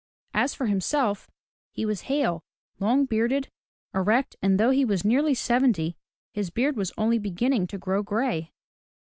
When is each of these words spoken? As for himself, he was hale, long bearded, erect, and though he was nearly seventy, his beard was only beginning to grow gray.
As 0.33 0.55
for 0.55 0.65
himself, 0.65 1.29
he 1.69 1.85
was 1.85 2.09
hale, 2.09 2.43
long 2.79 3.05
bearded, 3.05 3.49
erect, 3.93 4.35
and 4.41 4.59
though 4.59 4.71
he 4.71 4.83
was 4.83 5.05
nearly 5.05 5.35
seventy, 5.35 5.95
his 6.33 6.49
beard 6.49 6.75
was 6.75 6.91
only 6.97 7.19
beginning 7.19 7.67
to 7.67 7.77
grow 7.77 8.01
gray. 8.01 8.51